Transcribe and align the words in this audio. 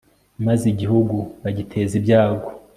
maze 0.45 0.63
igihugu 0.73 1.17
bagiteza 1.43 1.93
ibyago 1.99 2.49